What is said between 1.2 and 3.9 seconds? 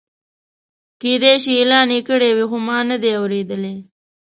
شي اعلان یې کړی وي خو ما نه دی اورېدلی.